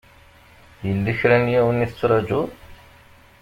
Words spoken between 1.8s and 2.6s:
i tettṛajuḍ?